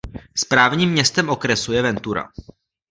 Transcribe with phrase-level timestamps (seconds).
[0.37, 2.29] Správním městem okresu je Ventura.